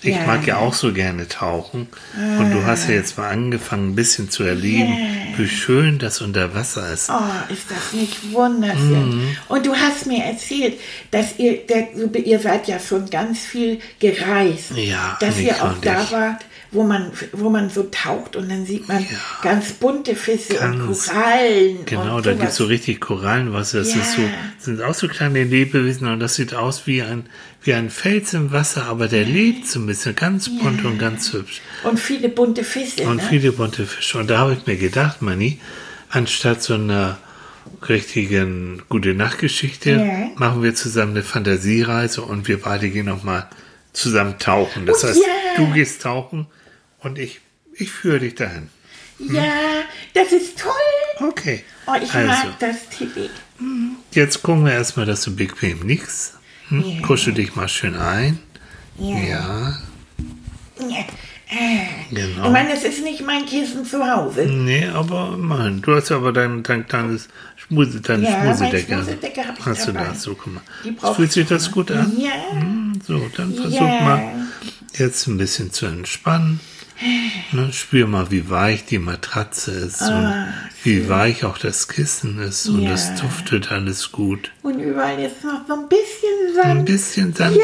Ich 0.02 0.16
ja. 0.16 0.26
mag 0.26 0.46
ja 0.46 0.56
auch 0.56 0.72
so 0.72 0.92
gerne 0.92 1.28
tauchen. 1.28 1.88
Ah. 2.16 2.40
Und 2.40 2.52
du 2.52 2.64
hast 2.64 2.88
ja 2.88 2.94
jetzt 2.94 3.18
mal 3.18 3.28
angefangen, 3.28 3.90
ein 3.90 3.94
bisschen 3.94 4.30
zu 4.30 4.44
erleben, 4.44 4.88
yeah. 4.88 5.38
wie 5.38 5.48
schön 5.48 5.98
das 5.98 6.22
unter 6.22 6.54
Wasser 6.54 6.92
ist. 6.92 7.10
Oh, 7.10 7.52
ist 7.52 7.70
das 7.70 7.92
nicht 7.92 8.32
wunderschön. 8.32 9.18
Mhm. 9.18 9.36
Und 9.48 9.66
du 9.66 9.74
hast 9.74 10.06
mir 10.06 10.24
erzählt, 10.24 10.80
dass 11.10 11.38
ihr, 11.38 11.66
der, 11.66 11.88
ihr 12.16 12.40
seid 12.40 12.66
ja 12.66 12.78
schon 12.78 13.10
ganz 13.10 13.40
viel 13.40 13.80
gereist. 13.98 14.72
Ja, 14.74 15.18
dass 15.20 15.38
ihr 15.38 15.62
auch 15.62 15.78
da 15.82 16.10
wart 16.10 16.44
wo 16.72 16.84
man, 16.84 17.10
wo 17.32 17.50
man 17.50 17.68
so 17.68 17.88
taucht 17.90 18.36
und 18.36 18.48
dann 18.48 18.64
sieht 18.64 18.86
man 18.86 19.02
ja, 19.02 19.08
ganz 19.42 19.72
bunte 19.72 20.14
Fische 20.14 20.54
ganz, 20.54 20.76
und 20.76 20.86
Korallen. 20.86 21.84
Genau, 21.84 22.18
und 22.18 22.26
da 22.26 22.32
gibt 22.32 22.50
es 22.50 22.56
so 22.56 22.64
richtig 22.64 23.00
Korallenwasser. 23.00 23.78
Das 23.78 23.94
ja. 23.94 24.00
ist 24.00 24.12
so, 24.14 24.22
sind 24.58 24.82
auch 24.82 24.94
so 24.94 25.08
kleine 25.08 25.42
Lebewesen 25.42 26.06
und 26.06 26.20
das 26.20 26.36
sieht 26.36 26.54
aus 26.54 26.86
wie 26.86 27.02
ein, 27.02 27.26
wie 27.62 27.74
ein 27.74 27.90
Fels 27.90 28.34
im 28.34 28.52
Wasser, 28.52 28.84
aber 28.84 29.08
der 29.08 29.24
lebt 29.24 29.74
ein 29.74 29.86
bisschen 29.90 30.14
ganz 30.14 30.48
bunt 30.48 30.84
und 30.84 30.98
ganz 30.98 31.32
hübsch. 31.32 31.60
Und 31.82 31.98
viele 31.98 32.28
bunte 32.28 32.62
Fische. 32.62 33.02
Und 33.08 33.16
ne? 33.16 33.22
viele 33.28 33.50
bunte 33.50 33.86
Fische. 33.86 34.18
Und 34.18 34.30
da 34.30 34.38
habe 34.38 34.52
ich 34.54 34.66
mir 34.66 34.76
gedacht, 34.76 35.20
Manni, 35.20 35.58
anstatt 36.10 36.62
so 36.62 36.74
einer 36.74 37.18
richtigen 37.88 38.82
gute 38.88 39.14
Nachtgeschichte 39.14 40.30
machen 40.36 40.62
wir 40.62 40.74
zusammen 40.76 41.12
eine 41.12 41.22
Fantasiereise 41.22 42.22
und 42.22 42.46
wir 42.46 42.60
beide 42.60 42.88
gehen 42.88 43.06
nochmal 43.06 43.48
zusammen 43.92 44.38
tauchen. 44.38 44.86
Das 44.86 45.02
oh, 45.02 45.08
heißt, 45.08 45.20
du 45.56 45.72
gehst 45.72 46.02
tauchen 46.02 46.46
und 47.00 47.18
ich, 47.18 47.40
ich 47.74 47.90
führe 47.90 48.20
dich 48.20 48.36
dahin. 48.36 48.68
Hm? 49.18 49.34
Ja, 49.34 49.82
das 50.14 50.32
ist 50.32 50.58
toll. 50.58 51.28
Okay. 51.28 51.64
Oh, 51.86 51.94
ich 52.00 52.14
also, 52.14 52.28
mag 52.28 52.58
das, 52.60 52.88
Tilly. 52.88 53.28
Hm, 53.58 53.96
jetzt 54.12 54.42
gucken 54.42 54.64
wir 54.64 54.72
erstmal, 54.72 55.06
dass 55.06 55.22
du 55.22 55.34
bequem 55.34 55.86
liegst. 55.86 56.34
Hm? 56.68 56.84
Yeah. 56.84 57.02
Kuschel 57.02 57.34
dich 57.34 57.56
mal 57.56 57.68
schön 57.68 57.96
ein. 57.96 58.38
Ja. 59.00 59.18
ja. 60.78 61.04
Genau. 62.10 62.46
Ich 62.46 62.52
meine, 62.52 62.72
es 62.74 62.84
ist 62.84 63.02
nicht 63.02 63.24
mein 63.24 63.44
Kissen 63.44 63.84
zu 63.84 64.08
Hause. 64.08 64.46
Nee, 64.46 64.86
aber 64.86 65.32
immerhin. 65.34 65.82
Du 65.82 65.94
hast 65.94 66.12
aber 66.12 66.32
dein, 66.32 66.62
dein 66.62 66.86
kleines 66.86 67.28
Schmuse, 67.56 68.00
deine 68.00 68.24
ja, 68.24 68.40
Schmusedecke. 68.40 68.94
Schmusedecke 68.94 69.46
habe 69.46 69.58
ich 69.58 69.66
Hast 69.66 69.88
dabei. 69.88 70.04
du 70.04 70.08
da? 70.10 70.14
So, 70.14 70.34
guck 70.34 70.54
mal. 70.54 71.14
Fühlt 71.14 71.32
sich 71.32 71.48
das 71.48 71.70
gut 71.70 71.90
an? 71.90 72.12
Ja. 72.18 72.30
Hm, 72.52 73.00
so, 73.04 73.20
dann 73.36 73.54
versuch 73.54 73.80
ja. 73.80 74.00
mal 74.02 74.32
jetzt 74.94 75.26
ein 75.26 75.38
bisschen 75.38 75.72
zu 75.72 75.86
entspannen. 75.86 76.60
Ne, 77.52 77.72
spür 77.72 78.06
mal, 78.06 78.30
wie 78.30 78.50
weich 78.50 78.84
die 78.84 78.98
Matratze 78.98 79.70
ist 79.70 80.02
ah, 80.02 80.08
und 80.08 80.52
wie 80.84 81.08
weich 81.08 81.44
auch 81.44 81.56
das 81.56 81.88
Kissen 81.88 82.38
ist 82.38 82.68
und 82.68 82.82
ja. 82.82 82.90
das 82.90 83.14
duftet 83.20 83.72
alles 83.72 84.12
gut. 84.12 84.52
Und 84.62 84.78
überall 84.80 85.18
ist 85.18 85.42
noch 85.42 85.66
so 85.66 85.74
ein 85.74 85.88
bisschen 85.88 86.54
Sand. 86.54 86.80
Ein 86.80 86.84
bisschen 86.84 87.34
Sand. 87.34 87.56
Ja, 87.56 87.62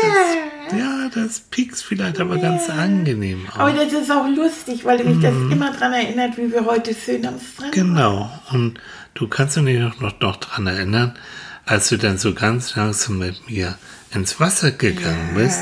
das, 0.70 0.78
ja, 0.78 1.10
das 1.14 1.40
piekst 1.40 1.84
vielleicht 1.84 2.18
aber 2.18 2.36
ja. 2.36 2.42
ganz 2.42 2.70
angenehm 2.70 3.46
auch. 3.52 3.58
Aber 3.58 3.72
das 3.72 3.92
ist 3.92 4.10
auch 4.10 4.26
lustig, 4.28 4.84
weil 4.86 5.04
mich 5.04 5.16
mhm. 5.16 5.22
das 5.22 5.34
immer 5.34 5.72
daran 5.72 5.92
erinnert, 5.92 6.38
wie 6.38 6.50
wir 6.50 6.64
heute 6.64 6.94
schön 6.94 7.26
am 7.26 7.38
Strand 7.38 7.72
Genau. 7.72 8.30
Und 8.52 8.80
du 9.14 9.28
kannst 9.28 9.56
dich 9.56 9.78
noch, 9.78 10.00
noch, 10.00 10.18
noch 10.20 10.36
daran 10.36 10.66
erinnern, 10.66 11.18
als 11.66 11.90
du 11.90 11.98
dann 11.98 12.16
so 12.16 12.32
ganz 12.32 12.74
langsam 12.74 13.18
mit 13.18 13.50
mir 13.50 13.76
ins 14.14 14.40
Wasser 14.40 14.70
gegangen 14.70 15.34
bist 15.34 15.60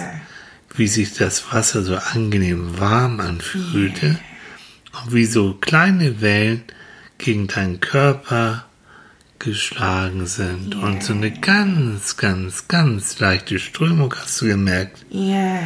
wie 0.76 0.88
sich 0.88 1.14
das 1.14 1.52
Wasser 1.52 1.83
so 1.83 1.97
angenehm 1.97 2.78
warm 2.78 3.21
anfühlte 3.21 4.19
und 4.93 5.14
wie 5.14 5.26
so 5.26 5.54
kleine 5.54 6.21
Wellen 6.21 6.62
gegen 7.19 7.47
deinen 7.47 7.81
Körper 7.81 8.64
geschlagen 9.38 10.26
sind 10.26 10.75
yeah. 10.75 10.85
und 10.85 11.02
so 11.02 11.12
eine 11.12 11.31
ganz, 11.31 12.16
ganz, 12.16 12.66
ganz 12.66 13.19
leichte 13.21 13.59
Strömung 13.59 14.14
hast 14.14 14.40
du 14.40 14.47
gemerkt. 14.47 15.04
Yeah. 15.12 15.61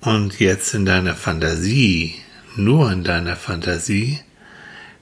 Und 0.00 0.38
jetzt 0.38 0.74
in 0.74 0.84
deiner 0.84 1.14
Fantasie, 1.14 2.16
nur 2.54 2.92
in 2.92 3.02
deiner 3.02 3.34
Fantasie, 3.34 4.20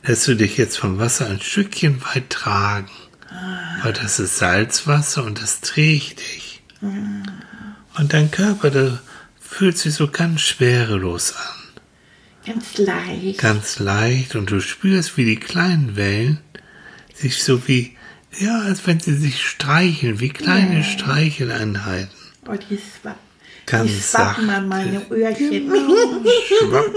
lässt 0.02 0.28
du 0.28 0.36
dich 0.36 0.56
jetzt 0.56 0.78
vom 0.78 0.98
Wasser 0.98 1.26
ein 1.26 1.40
Stückchen 1.40 2.02
weit 2.04 2.30
tragen, 2.30 2.90
ah. 3.30 3.82
weil 3.82 3.92
das 3.92 4.18
ist 4.18 4.38
Salzwasser 4.38 5.24
und 5.24 5.42
das 5.42 5.60
trägt 5.60 6.20
dich. 6.20 6.62
Mm. 6.80 7.22
Und 7.96 8.12
dein 8.12 8.30
Körper, 8.30 8.70
der 8.70 9.00
fühlt 9.40 9.78
sich 9.78 9.94
so 9.94 10.08
ganz 10.08 10.40
schwerelos 10.40 11.34
an. 11.34 11.64
Ganz 12.46 12.78
leicht. 12.78 13.38
Ganz 13.38 13.78
leicht 13.78 14.34
und 14.36 14.50
du 14.50 14.60
spürst, 14.60 15.16
wie 15.16 15.24
die 15.24 15.36
kleinen 15.36 15.96
Wellen 15.96 16.40
sich 17.14 17.42
so 17.42 17.66
wie, 17.68 17.96
ja, 18.38 18.60
als 18.60 18.86
wenn 18.86 19.00
sie 19.00 19.14
sich 19.14 19.46
streicheln, 19.46 20.20
wie 20.20 20.28
kleine 20.28 20.74
yeah. 20.74 20.82
Streicheleinheiten. 20.82 22.10
Oh, 22.46 22.54
die 22.54 22.76
schwapp. 22.76 23.18
Ganz 23.66 23.90
die 23.90 24.00
schwappen 24.00 24.50
an 24.50 24.68
meine 24.68 25.00
Öhrchen. 25.10 25.70
Genau. 25.70 26.22
schwapp, 26.58 26.94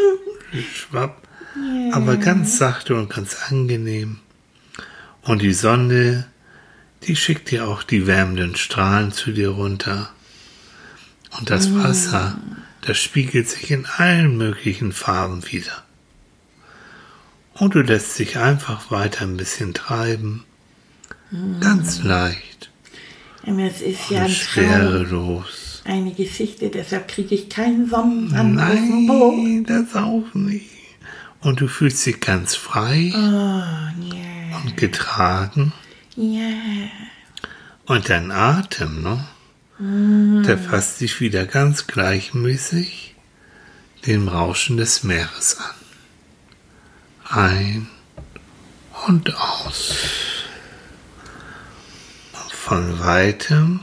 schwapp. 0.74 1.28
Yeah. 1.56 1.96
Aber 1.96 2.18
ganz 2.18 2.58
sachte 2.58 2.96
und 2.96 3.10
ganz 3.10 3.38
angenehm. 3.50 4.20
Und 5.22 5.42
die 5.42 5.54
Sonne, 5.54 6.26
die 7.04 7.16
schickt 7.16 7.52
dir 7.52 7.68
auch 7.68 7.84
die 7.84 8.08
wärmenden 8.08 8.56
Strahlen 8.56 9.12
zu 9.12 9.32
dir 9.32 9.50
runter. 9.50 10.10
Und 11.38 11.50
das 11.50 11.70
mm. 11.70 11.84
Wasser, 11.84 12.38
das 12.82 12.98
spiegelt 12.98 13.50
sich 13.50 13.72
in 13.72 13.86
allen 13.86 14.38
möglichen 14.38 14.92
Farben 14.92 15.44
wieder. 15.52 15.84
Und 17.54 17.76
du 17.76 17.82
lässt 17.82 18.18
dich 18.20 18.38
einfach 18.38 18.92
weiter 18.92 19.26
ein 19.26 19.38
bisschen 19.38 19.74
treiben. 19.74 20.44
Ganz 21.60 22.04
mm. 22.04 22.08
leicht. 22.08 22.70
Es 23.44 23.82
ist 23.82 24.10
ja 24.10 24.24
ein 24.24 24.30
schwerelos. 24.30 25.82
Eine 25.86 26.12
Geschichte, 26.12 26.70
deshalb 26.70 27.08
kriege 27.08 27.34
ich 27.34 27.50
keinen 27.50 27.90
Sonnenbrand. 27.90 28.56
Nein, 28.56 29.66
das 29.66 29.96
auch 29.96 30.34
nicht. 30.34 30.66
Und 31.40 31.62
du 31.62 31.68
fühlst 31.68 32.06
dich 32.06 32.20
ganz 32.20 32.56
frei 32.56 33.12
oh, 33.16 33.18
yeah. 33.18 34.62
und 34.64 34.76
getragen. 34.76 35.72
Yeah. 36.18 36.90
Und 37.86 38.10
dein 38.10 38.32
Atem, 38.32 39.02
ne? 39.02 39.26
Der 39.80 40.58
fasst 40.58 40.98
sich 40.98 41.22
wieder 41.22 41.46
ganz 41.46 41.86
gleichmäßig 41.86 43.16
dem 44.08 44.28
Rauschen 44.28 44.78
des 44.78 45.04
Meeres 45.04 45.58
an. 45.58 45.76
Ein 47.30 47.88
und 49.06 49.36
aus. 49.36 49.94
Und 52.34 52.52
von 52.52 53.00
weitem 53.00 53.82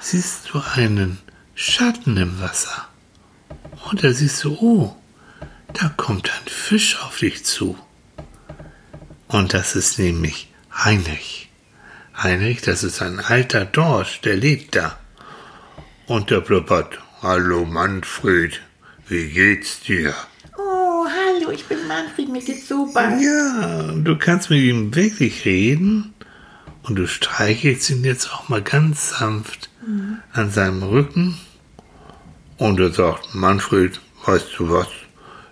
siehst 0.00 0.50
du 0.52 0.60
einen 0.74 1.18
Schatten 1.54 2.16
im 2.16 2.40
Wasser. 2.40 2.88
Und 3.88 4.02
da 4.02 4.12
siehst 4.12 4.42
du, 4.42 4.56
oh, 4.60 4.96
da 5.72 5.88
kommt 5.90 6.30
ein 6.30 6.48
Fisch 6.48 7.00
auf 7.00 7.18
dich 7.18 7.44
zu. 7.44 7.78
Und 9.28 9.54
das 9.54 9.76
ist 9.76 9.98
nämlich 10.00 10.48
Heinrich. 10.72 11.45
Heinrich, 12.18 12.62
das 12.62 12.82
ist 12.82 13.02
ein 13.02 13.20
alter 13.20 13.66
Dorsch, 13.66 14.22
der 14.22 14.36
lebt 14.36 14.74
da. 14.74 14.98
Und 16.06 16.30
der 16.30 16.40
blubbert, 16.40 16.98
hallo 17.20 17.66
Manfred, 17.66 18.62
wie 19.06 19.28
geht's 19.28 19.80
dir? 19.80 20.14
Oh, 20.56 21.04
hallo, 21.04 21.50
ich 21.50 21.66
bin 21.66 21.86
Manfred, 21.86 22.30
mir 22.30 22.40
geht's 22.40 22.68
super. 22.68 23.18
Ja, 23.18 23.92
du 23.92 24.16
kannst 24.16 24.48
mit 24.48 24.60
ihm 24.60 24.94
wirklich 24.94 25.44
reden 25.44 26.14
und 26.84 26.96
du 26.96 27.06
streichelst 27.06 27.90
ihn 27.90 28.02
jetzt 28.02 28.32
auch 28.32 28.48
mal 28.48 28.62
ganz 28.62 29.18
sanft 29.18 29.68
mhm. 29.86 30.18
an 30.32 30.50
seinem 30.50 30.84
Rücken 30.84 31.36
und 32.56 32.80
er 32.80 32.92
sagt, 32.92 33.34
Manfred, 33.34 34.00
weißt 34.24 34.52
du 34.56 34.70
was, 34.70 34.88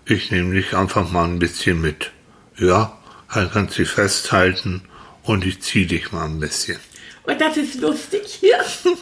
ich 0.05 0.31
nehme 0.31 0.55
dich 0.55 0.75
einfach 0.75 1.11
mal 1.11 1.25
ein 1.25 1.37
bisschen 1.37 1.79
mit. 1.79 2.11
Ja, 2.57 2.97
dann 3.31 3.51
kannst 3.51 3.77
du 3.77 3.83
dich 3.83 3.91
festhalten 3.91 4.81
und 5.25 5.45
ich 5.45 5.61
ziehe 5.61 5.85
dich 5.85 6.11
mal 6.11 6.25
ein 6.25 6.39
bisschen. 6.39 6.79
Und 7.23 7.41
das 7.41 7.57
ist 7.57 7.79
lustig, 7.79 8.41
ja. 8.41 8.59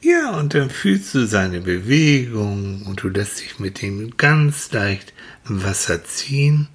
Ja, 0.00 0.32
und 0.38 0.52
dann 0.52 0.68
fühlst 0.68 1.14
du 1.14 1.26
seine 1.26 1.62
Bewegung 1.62 2.82
und 2.82 3.02
du 3.02 3.08
lässt 3.08 3.40
dich 3.40 3.58
mit 3.58 3.82
ihm 3.82 4.18
ganz 4.18 4.70
leicht 4.70 5.14
im 5.48 5.64
Wasser 5.64 6.04
ziehen. 6.04 6.68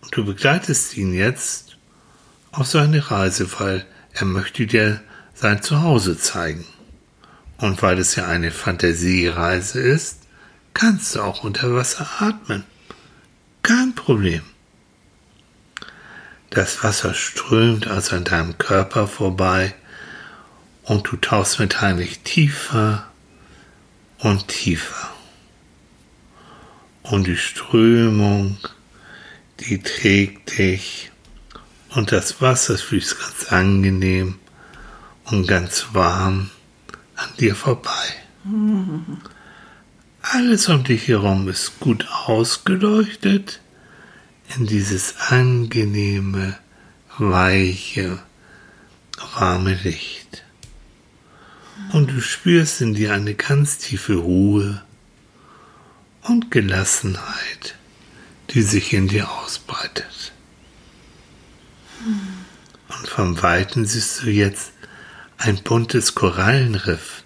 Und 0.00 0.16
du 0.16 0.24
begleitest 0.24 0.96
ihn 0.96 1.12
jetzt 1.12 1.76
auf 2.52 2.68
seine 2.68 3.10
Reise, 3.10 3.46
weil 3.58 3.84
er 4.14 4.24
möchte 4.24 4.66
dir 4.66 5.02
sein 5.34 5.62
Zuhause 5.62 6.16
zeigen. 6.16 6.64
Und 7.58 7.82
weil 7.82 7.98
es 7.98 8.16
ja 8.16 8.26
eine 8.26 8.50
Fantasiereise 8.50 9.80
ist, 9.80 10.20
kannst 10.72 11.16
du 11.16 11.20
auch 11.20 11.44
unter 11.44 11.74
Wasser 11.74 12.08
atmen. 12.18 12.64
Kein 13.60 13.94
Problem. 13.94 14.40
Das 16.50 16.82
Wasser 16.84 17.14
strömt 17.14 17.86
also 17.86 18.16
an 18.16 18.24
deinem 18.24 18.58
Körper 18.58 19.08
vorbei 19.08 19.74
und 20.84 21.10
du 21.10 21.16
tauchst 21.16 21.58
mit 21.58 21.80
Heinrich 21.80 22.20
tiefer 22.20 23.06
und 24.18 24.48
tiefer. 24.48 25.10
Und 27.02 27.26
die 27.26 27.36
Strömung, 27.36 28.58
die 29.60 29.82
trägt 29.82 30.58
dich 30.58 31.10
und 31.90 32.12
das 32.12 32.40
Wasser 32.40 32.78
fließt 32.78 33.18
ganz 33.18 33.52
angenehm 33.52 34.38
und 35.24 35.46
ganz 35.46 35.88
warm 35.92 36.50
an 37.16 37.28
dir 37.38 37.54
vorbei. 37.54 37.90
Alles 40.22 40.68
um 40.68 40.84
dich 40.84 41.08
herum 41.08 41.48
ist 41.48 41.80
gut 41.80 42.06
ausgeleuchtet 42.26 43.60
in 44.54 44.66
dieses 44.66 45.16
angenehme, 45.16 46.58
weiche, 47.18 48.18
warme 49.34 49.74
Licht. 49.74 50.44
Und 51.92 52.10
du 52.10 52.20
spürst 52.20 52.80
in 52.80 52.94
dir 52.94 53.12
eine 53.12 53.34
ganz 53.34 53.78
tiefe 53.78 54.14
Ruhe 54.14 54.82
und 56.22 56.50
Gelassenheit, 56.50 57.74
die 58.50 58.62
sich 58.62 58.92
in 58.92 59.08
dir 59.08 59.30
ausbreitet. 59.30 60.32
Und 62.88 63.08
vom 63.08 63.42
Weiten 63.42 63.86
siehst 63.86 64.22
du 64.22 64.30
jetzt 64.30 64.72
ein 65.38 65.62
buntes 65.62 66.14
Korallenriff 66.14 67.24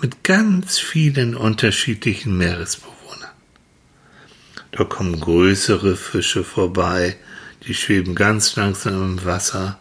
mit 0.00 0.24
ganz 0.24 0.78
vielen 0.78 1.34
unterschiedlichen 1.34 2.36
Meeresbewohnern. 2.36 2.97
Da 4.72 4.84
kommen 4.84 5.18
größere 5.20 5.96
Fische 5.96 6.44
vorbei, 6.44 7.16
die 7.66 7.74
schweben 7.74 8.14
ganz 8.14 8.56
langsam 8.56 9.02
im 9.02 9.24
Wasser. 9.24 9.78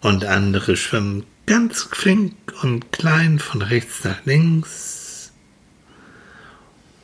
Und 0.00 0.24
andere 0.24 0.76
schwimmen 0.76 1.24
ganz 1.46 1.88
flink 1.90 2.34
und 2.62 2.92
klein 2.92 3.38
von 3.38 3.62
rechts 3.62 4.04
nach 4.04 4.24
links. 4.24 5.32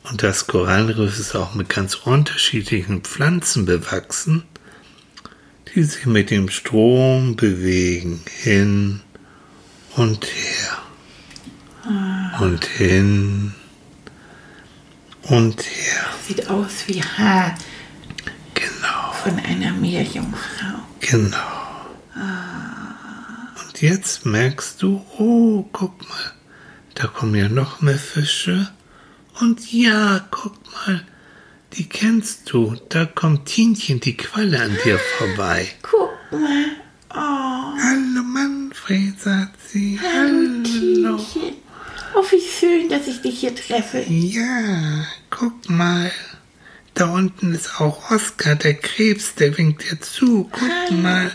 Und 0.03 0.23
das 0.23 0.47
Korallenriff 0.47 1.19
ist 1.19 1.35
auch 1.35 1.53
mit 1.53 1.69
ganz 1.69 1.95
unterschiedlichen 1.95 3.01
Pflanzen 3.01 3.65
bewachsen, 3.65 4.43
die 5.73 5.83
sich 5.83 6.05
mit 6.05 6.31
dem 6.31 6.49
Strom 6.49 7.35
bewegen, 7.35 8.21
hin 8.41 9.01
und 9.95 10.25
her. 10.25 10.77
Ah. 11.83 12.39
Und 12.39 12.65
hin 12.65 13.53
und 15.23 15.61
her. 15.61 16.18
Sieht 16.29 16.47
aus 16.47 16.83
wie 16.85 17.01
Haar. 17.01 17.55
Genau. 18.53 19.11
Von 19.23 19.39
einer 19.39 19.71
Meerjungfrau. 19.71 20.77
Genau. 20.99 21.37
Und 23.59 23.81
jetzt 23.81 24.27
merkst 24.27 24.79
du, 24.79 25.03
oh, 25.17 25.67
guck 25.71 26.07
mal, 26.07 26.33
da 26.93 27.07
kommen 27.07 27.33
ja 27.33 27.49
noch 27.49 27.81
mehr 27.81 27.97
Fische. 27.97 28.69
Und 29.39 29.73
ja, 29.73 30.23
guck 30.29 30.53
mal, 30.71 31.03
die 31.73 31.89
kennst 31.89 32.51
du. 32.51 32.75
Da 32.89 33.05
kommt 33.05 33.47
Tinchen, 33.47 33.99
die 33.99 34.15
Qualle 34.15 34.61
an 34.61 34.77
dir 34.83 34.99
vorbei. 35.17 35.67
Guck 35.81 36.11
mal. 36.31 36.65
Oh. 37.09 37.73
Hallo 37.81 38.21
Manfred, 38.23 39.19
sagt 39.19 39.57
sie. 39.67 39.99
Hallo. 39.99 41.17
Hallo. 41.17 41.19
Oh, 42.15 42.23
wie 42.31 42.41
schön, 42.41 42.89
dass 42.89 43.07
ich 43.07 43.21
dich 43.21 43.39
hier 43.39 43.55
treffe. 43.55 44.03
Ja, 44.07 45.05
guck 45.29 45.69
mal. 45.69 46.11
Da 46.93 47.05
unten 47.13 47.53
ist 47.53 47.79
auch 47.79 48.11
Oskar, 48.11 48.55
der 48.55 48.73
Krebs, 48.73 49.35
der 49.35 49.57
winkt 49.57 49.89
dir 49.89 49.99
zu. 50.01 50.49
Guck 50.51 50.61
Hallo, 50.61 50.93
mal. 50.93 51.31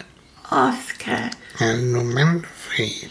Oskar. 0.51 1.31
Hallo 1.59 2.03
Manfred. 2.05 3.11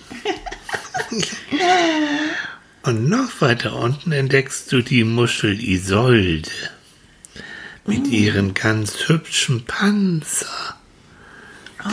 Und 2.83 3.07
noch 3.07 3.39
weiter 3.39 3.75
unten 3.75 4.11
entdeckst 4.11 4.71
du 4.71 4.81
die 4.81 5.05
Muschel 5.05 5.57
Isolde 5.63 6.49
mit 7.85 8.07
mm. 8.07 8.11
ihren 8.11 8.53
ganz 8.53 9.07
hübschen 9.07 9.65
Panzer. 9.65 10.75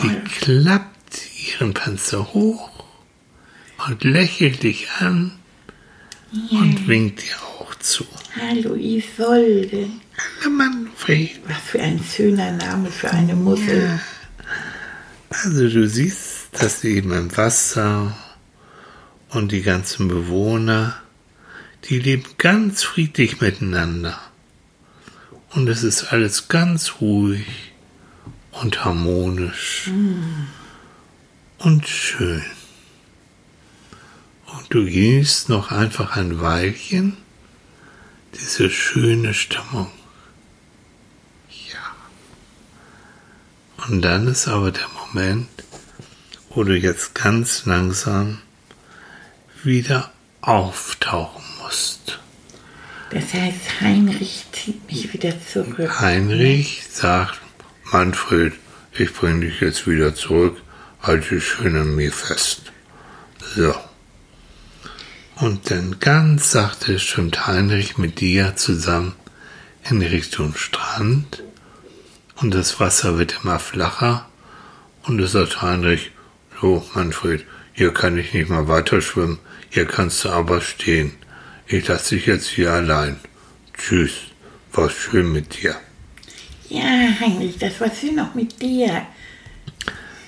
Die 0.03 0.09
oh. 0.09 0.21
klappt 0.39 1.21
ihren 1.47 1.73
Panzer 1.73 2.33
hoch 2.33 2.69
und 3.87 4.03
lächelt 4.03 4.63
dich 4.63 4.89
an 4.99 5.39
ja. 6.31 6.59
und 6.59 6.87
winkt 6.87 7.21
dir 7.21 7.35
auch 7.59 7.73
zu. 7.75 8.05
Hallo 8.39 8.75
Isolde. 8.75 9.89
Hallo 10.39 10.51
Manfred. 10.51 11.39
Was 11.47 11.57
für 11.59 11.81
ein 11.81 12.03
schöner 12.03 12.51
Name 12.51 12.89
für 12.89 13.11
eine 13.11 13.35
Mussel. 13.35 13.83
Ja. 13.83 13.99
Also 15.29 15.69
du 15.69 15.87
siehst, 15.87 16.49
dass 16.51 16.83
eben 16.83 17.11
im 17.11 17.35
Wasser 17.37 18.15
und 19.29 19.51
die 19.51 19.61
ganzen 19.61 20.07
Bewohner, 20.07 20.95
die 21.85 21.99
leben 21.99 22.25
ganz 22.37 22.83
friedlich 22.83 23.39
miteinander. 23.39 24.19
Und 25.51 25.67
es 25.67 25.83
ist 25.83 26.11
alles 26.11 26.47
ganz 26.47 26.95
ruhig 27.01 27.45
und 28.51 28.85
harmonisch 28.85 29.87
mm. 29.87 30.47
und 31.59 31.87
schön. 31.87 32.43
Du 34.71 34.85
genießt 34.85 35.49
noch 35.49 35.71
einfach 35.71 36.15
ein 36.15 36.39
Weilchen 36.39 37.17
diese 38.33 38.69
schöne 38.69 39.33
Stimmung. 39.33 39.91
Ja. 41.49 41.93
Und 43.85 44.01
dann 44.01 44.29
ist 44.29 44.47
aber 44.47 44.71
der 44.71 44.87
Moment, 45.07 45.49
wo 46.51 46.63
du 46.63 46.77
jetzt 46.77 47.15
ganz 47.15 47.65
langsam 47.65 48.37
wieder 49.61 50.09
auftauchen 50.39 51.43
musst. 51.61 52.19
Das 53.09 53.33
heißt, 53.33 53.81
Heinrich 53.81 54.45
zieht 54.53 54.89
mich 54.89 55.13
wieder 55.13 55.33
zurück. 55.45 55.99
Heinrich 55.99 56.83
sagt, 56.89 57.41
Manfred, 57.91 58.53
ich 58.93 59.13
bringe 59.13 59.47
dich 59.47 59.59
jetzt 59.59 59.85
wieder 59.85 60.15
zurück, 60.15 60.61
halte 61.01 61.41
schön 61.41 61.75
an 61.75 61.93
mir 61.93 62.13
fest. 62.13 62.71
So. 63.53 63.75
Und 65.41 65.71
dann 65.71 65.99
ganz 65.99 66.51
sachte 66.51 66.99
schwimmt 66.99 67.47
Heinrich 67.47 67.97
mit 67.97 68.19
dir 68.19 68.55
zusammen 68.55 69.13
in 69.89 70.03
Richtung 70.03 70.53
Strand 70.55 71.41
und 72.35 72.53
das 72.53 72.79
Wasser 72.79 73.17
wird 73.17 73.39
immer 73.41 73.57
flacher 73.57 74.29
und 75.01 75.19
es 75.19 75.31
sagt 75.31 75.63
Heinrich, 75.63 76.11
so 76.61 76.85
Manfred, 76.93 77.43
hier 77.73 77.91
kann 77.91 78.19
ich 78.19 78.35
nicht 78.35 78.49
mal 78.49 78.67
weiter 78.67 79.01
schwimmen, 79.01 79.39
hier 79.71 79.85
kannst 79.85 80.23
du 80.23 80.29
aber 80.29 80.61
stehen. 80.61 81.13
Ich 81.65 81.87
lasse 81.87 82.13
dich 82.13 82.27
jetzt 82.27 82.47
hier 82.47 82.71
allein. 82.71 83.19
Tschüss, 83.75 84.11
war 84.73 84.91
schön 84.91 85.31
mit 85.31 85.59
dir. 85.59 85.75
Ja, 86.69 86.83
Heinrich, 87.19 87.57
das 87.57 87.81
war 87.81 87.89
schön 87.89 88.19
auch 88.19 88.35
mit 88.35 88.61
dir. 88.61 89.07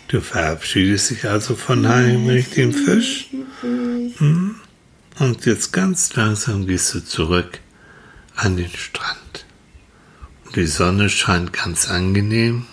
Du 0.08 0.21
verabschiedest 0.21 1.12
dich 1.12 1.26
also 1.26 1.56
von 1.56 1.88
Heinrich, 1.88 2.49
dem 2.49 2.73
Fisch? 2.73 3.28
Hm? 3.62 4.42
Und 5.19 5.45
jetzt 5.45 5.71
ganz 5.73 6.15
langsam 6.15 6.65
gehst 6.65 6.93
du 6.93 6.99
zurück 6.99 7.60
an 8.36 8.58
den 8.58 8.71
Strand. 8.71 9.45
Und 10.45 10.56
die 10.56 10.65
Sonne 10.65 11.10
scheint 11.10 11.54
ganz 11.54 11.88
angenehm. 11.88 12.65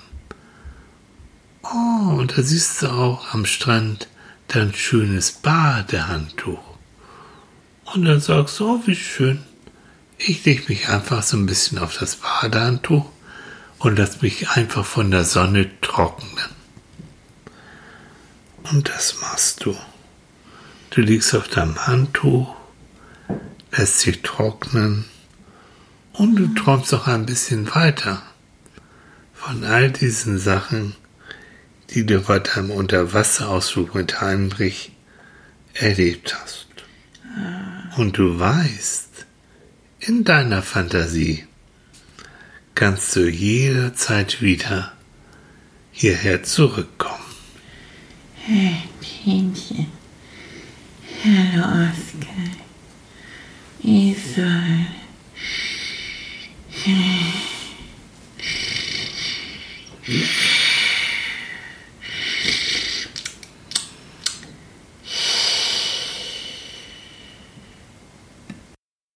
Oh, 1.62 2.14
und 2.16 2.36
da 2.36 2.42
siehst 2.42 2.82
du 2.82 2.88
auch 2.88 3.34
am 3.34 3.44
Strand 3.44 4.08
dein 4.48 4.74
schönes 4.74 5.32
Badehandtuch. 5.32 6.62
Und 7.92 8.04
dann 8.04 8.20
sagst 8.20 8.58
du, 8.58 8.68
oh, 8.68 8.82
wie 8.86 8.96
schön. 8.96 9.44
Ich 10.16 10.44
leg 10.44 10.68
mich 10.68 10.88
einfach 10.88 11.22
so 11.22 11.36
ein 11.36 11.46
bisschen 11.46 11.78
auf 11.78 11.96
das 11.98 12.16
Badehandtuch 12.16 13.06
und 13.78 13.98
lass 13.98 14.22
mich 14.22 14.50
einfach 14.50 14.84
von 14.84 15.10
der 15.10 15.24
Sonne 15.24 15.70
trocknen. 15.80 16.50
Und 18.70 18.88
das 18.88 19.20
machst 19.20 19.64
du. 19.64 19.76
Du 20.90 21.02
liegst 21.02 21.36
auf 21.36 21.46
deinem 21.46 21.86
Handtuch, 21.86 22.52
lässt 23.70 24.00
sich 24.00 24.22
trocknen 24.22 25.04
und 26.12 26.34
du 26.34 26.48
träumst 26.54 26.92
auch 26.94 27.06
ein 27.06 27.26
bisschen 27.26 27.72
weiter 27.72 28.22
von 29.32 29.62
all 29.62 29.92
diesen 29.92 30.40
Sachen, 30.40 30.96
die 31.90 32.04
du 32.04 32.20
bei 32.20 32.40
deinem 32.40 32.72
Unterwasserausflug 32.72 33.94
mit 33.94 34.20
Heinrich 34.20 34.90
erlebt 35.74 36.36
hast. 36.42 36.66
Und 37.96 38.18
du 38.18 38.40
weißt, 38.40 39.26
in 40.00 40.24
deiner 40.24 40.62
Fantasie 40.62 41.46
kannst 42.74 43.14
du 43.14 43.28
jederzeit 43.28 44.42
wieder 44.42 44.92
hierher 45.92 46.42
zurückkommen. 46.42 47.20
Hey, 48.34 48.82
Hello, 51.22 51.62
Oscar. 51.62 52.64
is 53.84 54.38